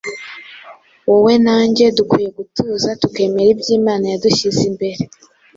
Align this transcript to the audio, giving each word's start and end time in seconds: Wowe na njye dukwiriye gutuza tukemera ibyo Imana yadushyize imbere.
Wowe 1.09 1.33
na 1.45 1.57
njye 1.67 1.85
dukwiriye 1.97 2.31
gutuza 2.37 2.89
tukemera 3.01 3.49
ibyo 3.55 3.71
Imana 3.79 4.05
yadushyize 4.11 4.61
imbere. 4.71 5.03